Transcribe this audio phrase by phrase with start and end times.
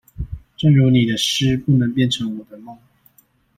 [0.57, 2.75] 正如你的詩不能變成我的夢